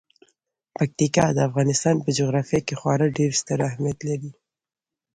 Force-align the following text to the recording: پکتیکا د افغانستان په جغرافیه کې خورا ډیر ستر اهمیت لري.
پکتیکا 0.75 1.25
د 1.33 1.37
افغانستان 1.49 1.95
په 2.03 2.09
جغرافیه 2.17 2.61
کې 2.67 2.75
خورا 2.79 3.07
ډیر 3.17 3.31
ستر 3.41 3.59
اهمیت 3.69 3.99
لري. 4.09 4.31